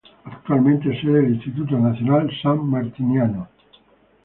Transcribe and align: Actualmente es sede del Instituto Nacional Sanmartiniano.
Actualmente 0.25 0.91
es 0.91 0.99
sede 0.99 1.21
del 1.21 1.35
Instituto 1.35 1.77
Nacional 1.77 2.27
Sanmartiniano. 2.41 3.47